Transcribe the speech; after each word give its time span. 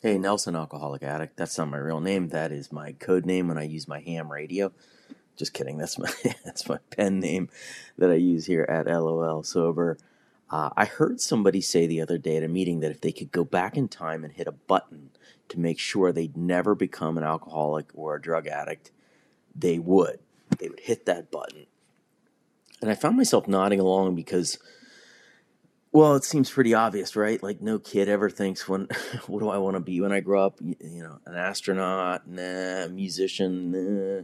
Hey, 0.00 0.16
Nelson, 0.16 0.54
alcoholic 0.54 1.02
addict. 1.02 1.36
That's 1.36 1.58
not 1.58 1.70
my 1.70 1.78
real 1.78 1.98
name. 1.98 2.28
That 2.28 2.52
is 2.52 2.70
my 2.70 2.92
code 2.92 3.26
name 3.26 3.48
when 3.48 3.58
I 3.58 3.64
use 3.64 3.88
my 3.88 3.98
ham 3.98 4.30
radio. 4.30 4.70
Just 5.36 5.52
kidding. 5.52 5.76
That's 5.76 5.98
my 5.98 6.08
that's 6.44 6.68
my 6.68 6.78
pen 6.90 7.18
name 7.18 7.48
that 7.96 8.08
I 8.08 8.14
use 8.14 8.46
here 8.46 8.64
at 8.68 8.86
LOL 8.86 9.42
Sober. 9.42 9.98
Uh, 10.52 10.70
I 10.76 10.84
heard 10.84 11.20
somebody 11.20 11.60
say 11.60 11.88
the 11.88 12.00
other 12.00 12.16
day 12.16 12.36
at 12.36 12.44
a 12.44 12.48
meeting 12.48 12.78
that 12.78 12.92
if 12.92 13.00
they 13.00 13.10
could 13.10 13.32
go 13.32 13.42
back 13.42 13.76
in 13.76 13.88
time 13.88 14.22
and 14.22 14.32
hit 14.32 14.46
a 14.46 14.52
button 14.52 15.10
to 15.48 15.58
make 15.58 15.80
sure 15.80 16.12
they'd 16.12 16.36
never 16.36 16.76
become 16.76 17.18
an 17.18 17.24
alcoholic 17.24 17.86
or 17.92 18.14
a 18.14 18.22
drug 18.22 18.46
addict, 18.46 18.92
they 19.52 19.80
would. 19.80 20.20
They 20.60 20.68
would 20.68 20.80
hit 20.80 21.06
that 21.06 21.32
button. 21.32 21.66
And 22.80 22.88
I 22.88 22.94
found 22.94 23.16
myself 23.16 23.48
nodding 23.48 23.80
along 23.80 24.14
because 24.14 24.58
well, 25.98 26.14
it 26.14 26.22
seems 26.22 26.48
pretty 26.48 26.74
obvious, 26.74 27.16
right? 27.16 27.42
Like 27.42 27.60
no 27.60 27.80
kid 27.80 28.08
ever 28.08 28.30
thinks 28.30 28.68
when 28.68 28.86
what 29.26 29.40
do 29.40 29.48
I 29.48 29.58
want 29.58 29.74
to 29.74 29.80
be 29.80 30.00
when 30.00 30.12
I 30.12 30.20
grow 30.20 30.46
up? 30.46 30.60
You, 30.60 30.76
you 30.80 31.02
know, 31.02 31.18
an 31.26 31.34
astronaut, 31.34 32.28
nah, 32.28 32.84
a 32.84 32.88
musician, 32.88 33.72
nah. 33.72 34.22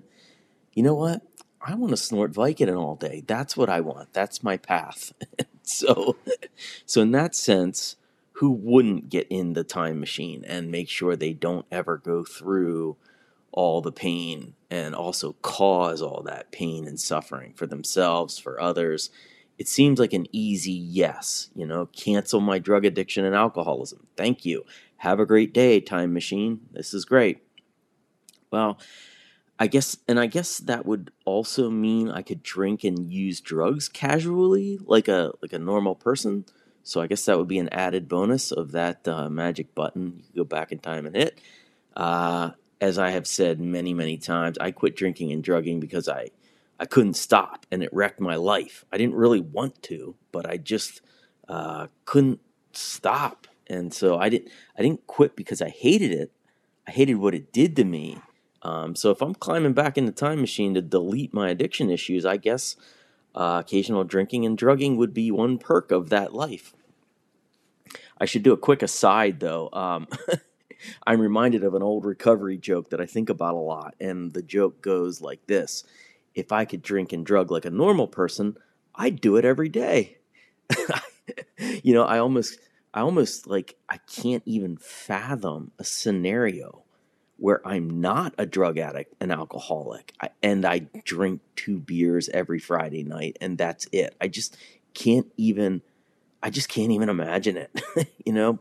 You 0.72 0.84
know 0.84 0.94
what? 0.94 1.22
I 1.60 1.74
want 1.74 1.90
to 1.90 1.96
snort 1.96 2.32
Vicodin 2.32 2.78
all 2.80 2.94
day. 2.94 3.24
That's 3.26 3.56
what 3.56 3.68
I 3.68 3.80
want. 3.80 4.12
That's 4.12 4.44
my 4.44 4.56
path. 4.56 5.12
so 5.64 6.16
so 6.86 7.02
in 7.02 7.10
that 7.10 7.34
sense, 7.34 7.96
who 8.34 8.52
wouldn't 8.52 9.08
get 9.08 9.26
in 9.28 9.54
the 9.54 9.64
time 9.64 9.98
machine 9.98 10.44
and 10.46 10.70
make 10.70 10.88
sure 10.88 11.16
they 11.16 11.32
don't 11.32 11.66
ever 11.72 11.96
go 11.96 12.22
through 12.22 12.96
all 13.50 13.80
the 13.80 13.90
pain 13.90 14.54
and 14.70 14.94
also 14.94 15.34
cause 15.42 16.00
all 16.00 16.22
that 16.22 16.52
pain 16.52 16.86
and 16.86 17.00
suffering 17.00 17.52
for 17.56 17.66
themselves, 17.66 18.38
for 18.38 18.60
others? 18.60 19.10
It 19.58 19.68
seems 19.68 19.98
like 19.98 20.12
an 20.12 20.26
easy 20.32 20.72
yes. 20.72 21.50
You 21.54 21.66
know, 21.66 21.86
cancel 21.86 22.40
my 22.40 22.58
drug 22.58 22.84
addiction 22.84 23.24
and 23.24 23.34
alcoholism. 23.34 24.06
Thank 24.16 24.44
you. 24.44 24.64
Have 24.98 25.20
a 25.20 25.26
great 25.26 25.52
day, 25.52 25.80
time 25.80 26.12
machine. 26.12 26.60
This 26.72 26.94
is 26.94 27.04
great. 27.04 27.42
Well, 28.50 28.78
I 29.58 29.66
guess, 29.66 29.96
and 30.08 30.18
I 30.18 30.26
guess 30.26 30.58
that 30.58 30.84
would 30.84 31.12
also 31.24 31.70
mean 31.70 32.10
I 32.10 32.22
could 32.22 32.42
drink 32.42 32.82
and 32.84 33.12
use 33.12 33.40
drugs 33.40 33.88
casually, 33.88 34.78
like 34.84 35.08
a 35.08 35.32
like 35.42 35.52
a 35.52 35.58
normal 35.58 35.94
person. 35.94 36.44
So 36.82 37.00
I 37.00 37.06
guess 37.06 37.24
that 37.24 37.38
would 37.38 37.48
be 37.48 37.58
an 37.58 37.68
added 37.70 38.08
bonus 38.08 38.52
of 38.52 38.72
that 38.72 39.06
uh, 39.08 39.30
magic 39.30 39.74
button 39.74 40.22
you 40.32 40.42
go 40.42 40.44
back 40.44 40.72
in 40.72 40.78
time 40.78 41.06
and 41.06 41.16
hit. 41.16 41.40
Uh, 41.96 42.50
as 42.80 42.98
I 42.98 43.10
have 43.10 43.26
said 43.26 43.60
many 43.60 43.94
many 43.94 44.18
times, 44.18 44.58
I 44.58 44.70
quit 44.72 44.96
drinking 44.96 45.32
and 45.32 45.42
drugging 45.42 45.80
because 45.80 46.08
I 46.08 46.30
I 46.78 46.86
couldn't 46.86 47.14
stop 47.14 47.66
and 47.70 47.82
it 47.82 47.92
wrecked 47.92 48.20
my 48.20 48.36
life. 48.36 48.84
I 48.92 48.98
didn't 48.98 49.14
really 49.14 49.40
want 49.40 49.82
to, 49.84 50.16
but 50.32 50.48
I 50.48 50.56
just 50.56 51.00
uh, 51.48 51.88
couldn't 52.04 52.40
stop. 52.72 53.46
And 53.66 53.92
so 53.94 54.18
I 54.18 54.28
didn't 54.28 54.50
I 54.76 54.82
didn't 54.82 55.06
quit 55.06 55.36
because 55.36 55.62
I 55.62 55.68
hated 55.68 56.10
it. 56.10 56.32
I 56.86 56.90
hated 56.90 57.14
what 57.14 57.34
it 57.34 57.52
did 57.52 57.76
to 57.76 57.84
me. 57.84 58.18
Um, 58.62 58.96
so 58.96 59.10
if 59.10 59.22
I'm 59.22 59.34
climbing 59.34 59.72
back 59.72 59.96
in 59.96 60.06
the 60.06 60.12
time 60.12 60.40
machine 60.40 60.74
to 60.74 60.82
delete 60.82 61.32
my 61.32 61.50
addiction 61.50 61.90
issues, 61.90 62.24
I 62.24 62.36
guess 62.36 62.76
uh, 63.34 63.62
occasional 63.64 64.04
drinking 64.04 64.44
and 64.46 64.56
drugging 64.56 64.96
would 64.96 65.14
be 65.14 65.30
one 65.30 65.58
perk 65.58 65.90
of 65.90 66.10
that 66.10 66.34
life. 66.34 66.74
I 68.18 68.26
should 68.26 68.42
do 68.42 68.52
a 68.52 68.58
quick 68.58 68.82
aside 68.82 69.40
though. 69.40 69.70
Um, 69.72 70.08
I'm 71.06 71.20
reminded 71.20 71.64
of 71.64 71.74
an 71.74 71.82
old 71.82 72.04
recovery 72.04 72.58
joke 72.58 72.90
that 72.90 73.00
I 73.00 73.06
think 73.06 73.30
about 73.30 73.54
a 73.54 73.58
lot, 73.58 73.94
and 74.00 74.32
the 74.32 74.42
joke 74.42 74.82
goes 74.82 75.20
like 75.20 75.46
this 75.46 75.84
if 76.34 76.52
I 76.52 76.64
could 76.64 76.82
drink 76.82 77.12
and 77.12 77.24
drug 77.24 77.50
like 77.50 77.64
a 77.64 77.70
normal 77.70 78.08
person, 78.08 78.56
I'd 78.94 79.20
do 79.20 79.36
it 79.36 79.44
every 79.44 79.68
day. 79.68 80.18
you 81.58 81.94
know, 81.94 82.04
I 82.04 82.18
almost 82.18 82.58
I 82.92 83.00
almost 83.00 83.46
like 83.46 83.76
I 83.88 83.98
can't 83.98 84.42
even 84.46 84.76
fathom 84.76 85.72
a 85.78 85.84
scenario 85.84 86.82
where 87.36 87.66
I'm 87.66 88.00
not 88.00 88.34
a 88.38 88.46
drug 88.46 88.78
addict, 88.78 89.14
an 89.20 89.32
alcoholic, 89.32 90.12
and 90.42 90.64
I 90.64 90.86
drink 91.04 91.40
two 91.56 91.80
beers 91.80 92.28
every 92.28 92.58
Friday 92.58 93.02
night 93.02 93.36
and 93.40 93.58
that's 93.58 93.88
it. 93.92 94.14
I 94.20 94.28
just 94.28 94.56
can't 94.94 95.30
even 95.36 95.82
I 96.42 96.50
just 96.50 96.68
can't 96.68 96.92
even 96.92 97.08
imagine 97.08 97.56
it, 97.56 97.82
you 98.24 98.32
know? 98.32 98.58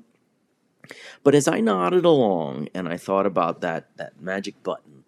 But 1.24 1.36
as 1.36 1.48
I 1.48 1.60
nodded 1.60 2.06
along 2.06 2.70
and 2.74 2.88
I 2.90 2.98
thought 2.98 3.26
about 3.26 3.62
that 3.62 3.96
that 3.98 4.22
magic 4.22 4.62
button 4.64 5.03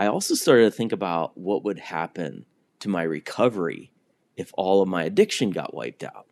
I 0.00 0.06
also 0.06 0.34
started 0.34 0.64
to 0.64 0.70
think 0.70 0.92
about 0.92 1.36
what 1.36 1.62
would 1.62 1.78
happen 1.78 2.46
to 2.78 2.88
my 2.88 3.02
recovery 3.02 3.92
if 4.34 4.50
all 4.56 4.80
of 4.80 4.88
my 4.88 5.02
addiction 5.02 5.50
got 5.50 5.74
wiped 5.74 6.02
out. 6.02 6.26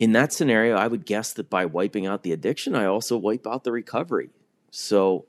In 0.00 0.10
that 0.14 0.32
scenario, 0.32 0.74
I 0.74 0.88
would 0.88 1.06
guess 1.06 1.32
that 1.34 1.48
by 1.48 1.64
wiping 1.64 2.06
out 2.06 2.24
the 2.24 2.32
addiction, 2.32 2.74
I 2.74 2.86
also 2.86 3.16
wipe 3.16 3.46
out 3.46 3.62
the 3.62 3.70
recovery. 3.70 4.30
So, 4.72 5.26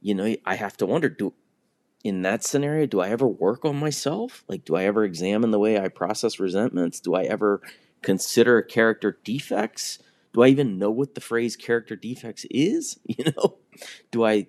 you 0.00 0.14
know, 0.14 0.36
I 0.46 0.54
have 0.54 0.78
to 0.78 0.86
wonder 0.86 1.10
do 1.10 1.34
in 2.02 2.22
that 2.22 2.42
scenario, 2.42 2.86
do 2.86 3.02
I 3.02 3.10
ever 3.10 3.28
work 3.28 3.66
on 3.66 3.76
myself? 3.76 4.42
Like 4.48 4.64
do 4.64 4.74
I 4.74 4.84
ever 4.84 5.04
examine 5.04 5.50
the 5.50 5.58
way 5.58 5.78
I 5.78 5.88
process 5.88 6.40
resentments? 6.40 6.98
Do 6.98 7.14
I 7.14 7.24
ever 7.24 7.60
consider 8.00 8.62
character 8.62 9.18
defects? 9.22 9.98
Do 10.32 10.42
I 10.42 10.48
even 10.48 10.78
know 10.78 10.90
what 10.90 11.14
the 11.14 11.20
phrase 11.20 11.56
character 11.56 11.94
defects 11.94 12.46
is? 12.50 12.98
You 13.06 13.32
know, 13.36 13.58
do 14.10 14.24
I 14.24 14.46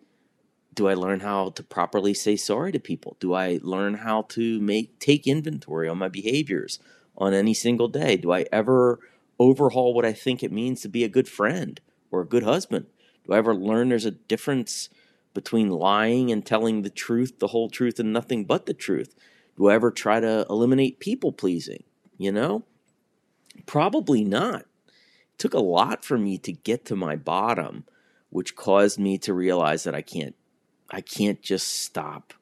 do 0.78 0.88
I 0.88 0.94
learn 0.94 1.22
how 1.22 1.50
to 1.50 1.64
properly 1.64 2.14
say 2.14 2.36
sorry 2.36 2.72
to 2.72 2.80
people? 2.80 3.18
Do 3.20 3.34
I 3.34 3.60
learn 3.64 3.96
how 3.96 4.22
to 4.30 4.62
make 4.62 5.00
take 5.00 5.26
inventory 5.26 5.90
on 5.90 5.98
my 5.98 6.08
behaviors 6.08 6.80
on 7.18 7.34
any 7.34 7.56
single 7.56 7.88
day? 7.88 8.16
Do 8.16 8.32
I 8.32 8.46
ever 8.52 9.00
overhaul 9.40 9.96
what 9.96 10.06
I 10.06 10.14
think 10.14 10.44
it 10.44 10.52
means 10.52 10.82
to 10.82 10.88
be 10.88 11.04
a 11.04 11.10
good 11.10 11.28
friend 11.28 11.82
or 12.12 12.22
a 12.22 12.28
good 12.28 12.44
husband? 12.44 12.86
Do 13.26 13.34
I 13.34 13.38
ever 13.38 13.56
learn 13.56 13.90
there's 13.90 14.06
a 14.06 14.12
difference 14.12 14.90
between 15.34 15.72
lying 15.72 16.32
and 16.32 16.46
telling 16.46 16.84
the 16.84 16.92
truth, 16.92 17.40
the 17.40 17.48
whole 17.48 17.72
truth, 17.72 18.00
and 18.00 18.14
nothing 18.14 18.46
but 18.46 18.68
the 18.68 18.76
truth? 18.76 19.16
Do 19.58 19.70
I 19.70 19.74
ever 19.74 19.90
try 19.90 20.20
to 20.20 20.46
eliminate 20.48 21.00
people 21.00 21.32
pleasing? 21.32 21.86
You 22.20 22.32
know? 22.32 22.66
Probably 23.66 24.24
not. 24.24 24.62
It 24.62 25.40
took 25.40 25.56
a 25.56 25.60
lot 25.60 26.06
for 26.06 26.20
me 26.20 26.38
to 26.38 26.52
get 26.52 26.86
to 26.86 26.96
my 26.96 27.16
bottom, 27.16 27.86
which 28.30 28.56
caused 28.56 29.00
me 29.00 29.18
to 29.18 29.34
realize 29.34 29.84
that 29.84 29.96
I 29.96 30.04
can't 30.04 30.36
I 30.90 31.02
can't 31.02 31.42
just 31.42 31.68
stop 31.68 32.34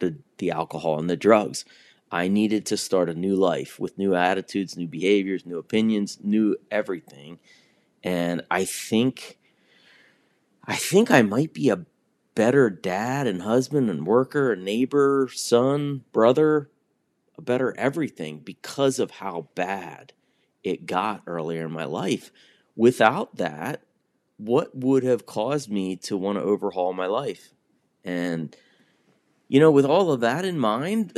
the 0.00 0.16
the 0.38 0.50
alcohol 0.50 0.98
and 0.98 1.10
the 1.10 1.16
drugs. 1.16 1.64
I 2.12 2.28
needed 2.28 2.66
to 2.66 2.76
start 2.76 3.10
a 3.10 3.14
new 3.14 3.36
life 3.36 3.80
with 3.80 3.98
new 3.98 4.14
attitudes, 4.14 4.76
new 4.76 4.86
behaviors, 4.88 5.46
new 5.46 5.58
opinions, 5.58 6.18
new 6.22 6.56
everything. 6.70 7.40
And 8.04 8.42
I 8.50 8.64
think 8.64 9.38
I 10.66 10.76
think 10.76 11.10
I 11.10 11.22
might 11.22 11.52
be 11.52 11.68
a 11.68 11.84
better 12.34 12.68
dad 12.70 13.26
and 13.26 13.42
husband 13.42 13.90
and 13.90 14.06
worker, 14.06 14.52
and 14.52 14.64
neighbor, 14.64 15.28
son, 15.32 16.04
brother, 16.12 16.70
a 17.38 17.42
better 17.42 17.76
everything 17.78 18.38
because 18.40 18.98
of 18.98 19.12
how 19.12 19.48
bad 19.54 20.12
it 20.64 20.86
got 20.86 21.22
earlier 21.26 21.66
in 21.66 21.72
my 21.72 21.84
life. 21.84 22.32
Without 22.76 23.36
that, 23.36 23.82
what 24.38 24.76
would 24.76 25.04
have 25.04 25.26
caused 25.26 25.70
me 25.70 25.96
to 25.96 26.16
want 26.16 26.38
to 26.38 26.44
overhaul 26.44 26.92
my 26.92 27.06
life? 27.06 27.52
And, 28.04 28.54
you 29.48 29.60
know, 29.60 29.70
with 29.70 29.84
all 29.84 30.12
of 30.12 30.20
that 30.20 30.44
in 30.44 30.58
mind, 30.58 31.16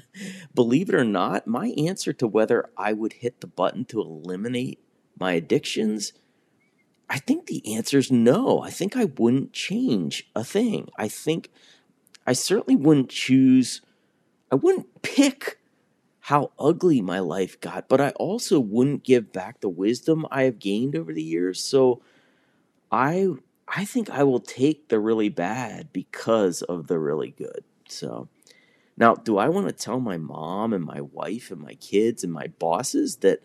believe 0.54 0.88
it 0.88 0.94
or 0.94 1.04
not, 1.04 1.46
my 1.46 1.68
answer 1.76 2.12
to 2.14 2.26
whether 2.26 2.70
I 2.76 2.92
would 2.92 3.14
hit 3.14 3.40
the 3.40 3.46
button 3.46 3.84
to 3.86 4.00
eliminate 4.00 4.80
my 5.18 5.32
addictions, 5.32 6.12
I 7.08 7.18
think 7.18 7.46
the 7.46 7.74
answer 7.74 7.98
is 7.98 8.12
no. 8.12 8.62
I 8.62 8.70
think 8.70 8.96
I 8.96 9.06
wouldn't 9.06 9.52
change 9.52 10.30
a 10.36 10.44
thing. 10.44 10.88
I 10.96 11.08
think 11.08 11.50
I 12.26 12.32
certainly 12.32 12.76
wouldn't 12.76 13.10
choose, 13.10 13.80
I 14.52 14.54
wouldn't 14.54 15.02
pick 15.02 15.58
how 16.24 16.52
ugly 16.58 17.00
my 17.00 17.18
life 17.18 17.60
got, 17.60 17.88
but 17.88 18.00
I 18.00 18.10
also 18.10 18.60
wouldn't 18.60 19.02
give 19.02 19.32
back 19.32 19.60
the 19.60 19.68
wisdom 19.68 20.26
I 20.30 20.44
have 20.44 20.60
gained 20.60 20.94
over 20.94 21.12
the 21.12 21.22
years. 21.22 21.60
So 21.60 22.02
I 22.92 23.30
I 23.70 23.84
think 23.84 24.10
I 24.10 24.24
will 24.24 24.40
take 24.40 24.88
the 24.88 24.98
really 24.98 25.28
bad 25.28 25.92
because 25.92 26.62
of 26.62 26.88
the 26.88 26.98
really 26.98 27.30
good. 27.30 27.64
So 27.88 28.28
now, 28.96 29.14
do 29.14 29.38
I 29.38 29.48
want 29.48 29.66
to 29.68 29.72
tell 29.72 30.00
my 30.00 30.18
mom 30.18 30.72
and 30.72 30.84
my 30.84 31.00
wife 31.00 31.50
and 31.50 31.60
my 31.60 31.74
kids 31.74 32.24
and 32.24 32.32
my 32.32 32.48
bosses 32.58 33.16
that 33.16 33.40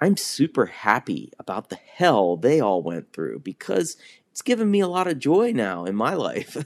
I'm 0.00 0.16
super 0.16 0.66
happy 0.66 1.30
about 1.38 1.68
the 1.68 1.76
hell 1.76 2.36
they 2.36 2.58
all 2.58 2.82
went 2.82 3.12
through 3.12 3.40
because 3.40 3.96
it's 4.30 4.42
given 4.42 4.70
me 4.70 4.80
a 4.80 4.88
lot 4.88 5.06
of 5.06 5.18
joy 5.18 5.52
now 5.52 5.84
in 5.84 5.94
my 5.94 6.14
life? 6.14 6.56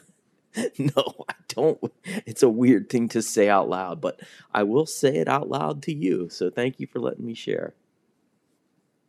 no, 0.79 1.25
I 1.29 1.35
don't. 1.49 1.79
It's 2.05 2.43
a 2.45 2.49
weird 2.49 2.89
thing 2.89 3.09
to 3.09 3.21
say 3.21 3.49
out 3.49 3.69
loud, 3.69 4.01
but 4.01 4.21
I 4.53 4.63
will 4.63 4.87
say 4.87 5.17
it 5.17 5.29
out 5.29 5.49
loud 5.49 5.83
to 5.83 5.95
you. 5.95 6.29
So 6.31 6.49
thank 6.49 6.79
you 6.79 6.87
for 6.87 7.01
letting 7.01 7.27
me 7.27 7.35
share. 7.35 7.75